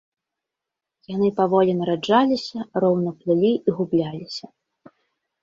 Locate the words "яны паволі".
1.15-1.75